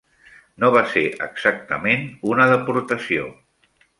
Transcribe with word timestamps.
No 0.63 0.69
va 0.75 0.81
ser 0.93 1.03
exactament 1.25 2.09
una 2.33 2.49
deportació. 2.55 3.31